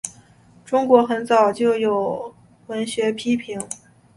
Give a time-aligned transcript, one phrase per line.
[0.65, 2.33] 中国很早就有
[2.65, 3.61] 文学批评。